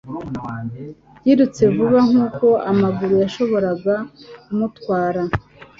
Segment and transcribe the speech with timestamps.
[1.25, 3.95] Yirutse vuba nkuko amaguru yashoboraga
[4.43, 5.21] kumutwara.